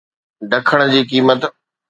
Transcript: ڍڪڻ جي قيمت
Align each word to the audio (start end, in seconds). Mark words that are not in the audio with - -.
ڍڪڻ 0.51 0.79
جي 0.91 1.01
قيمت 1.09 1.41